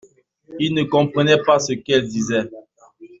[0.57, 2.49] Il ne comprenait pas ce qu’elle disait.